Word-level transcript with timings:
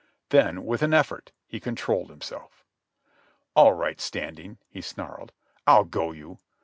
Then, 0.29 0.65
with 0.65 0.81
an 0.81 0.95
effort, 0.95 1.31
he 1.45 1.59
controlled 1.59 2.09
himself. 2.09 2.65
"All 3.55 3.73
right, 3.73 4.01
Standing," 4.01 4.57
he 4.67 4.81
snarled. 4.81 5.31
"I'll 5.67 5.83
go 5.83 6.11
you. 6.11 6.39